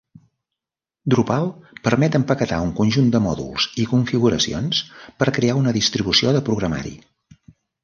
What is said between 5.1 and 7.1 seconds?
per crear una distribució de programari.